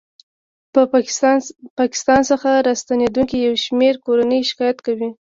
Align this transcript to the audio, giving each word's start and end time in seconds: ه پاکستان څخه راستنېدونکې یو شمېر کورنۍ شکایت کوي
ه 0.73 0.75
پاکستان 1.83 2.19
څخه 2.31 2.49
راستنېدونکې 2.67 3.37
یو 3.45 3.55
شمېر 3.65 3.93
کورنۍ 4.05 4.39
شکایت 4.49 4.77
کوي 4.85 5.09